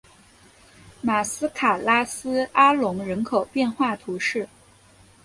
[1.03, 4.49] 马斯卡拉斯阿龙人口变化图示